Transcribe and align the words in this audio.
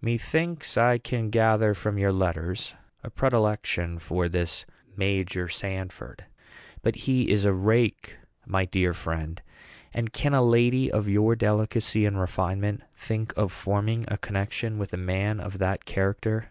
Methinks 0.00 0.78
I 0.78 0.96
can 0.96 1.28
gather 1.28 1.74
from 1.74 1.98
your 1.98 2.10
letters 2.10 2.72
a 3.02 3.10
predilection 3.10 3.98
for 3.98 4.30
this 4.30 4.64
Major 4.96 5.46
Sanford. 5.46 6.24
But 6.80 6.96
he 6.96 7.28
is 7.30 7.44
a 7.44 7.52
rake, 7.52 8.16
my 8.46 8.64
dear 8.64 8.94
friend; 8.94 9.42
and 9.92 10.10
can 10.10 10.32
a 10.32 10.40
lady 10.40 10.90
of 10.90 11.06
your 11.06 11.36
delicacy 11.36 12.06
and 12.06 12.18
refinement 12.18 12.80
think 12.94 13.34
of 13.36 13.52
forming 13.52 14.06
a 14.08 14.16
connection 14.16 14.78
with 14.78 14.94
a 14.94 14.96
man 14.96 15.38
of 15.38 15.58
that 15.58 15.84
character? 15.84 16.48